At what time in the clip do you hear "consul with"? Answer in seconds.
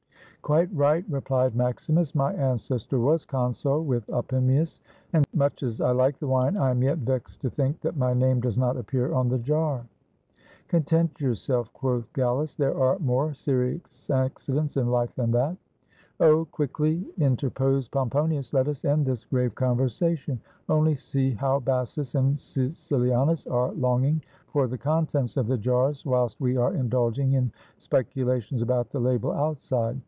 3.25-4.05